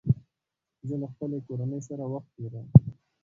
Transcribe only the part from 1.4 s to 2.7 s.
کورنۍ سره وخت تېروم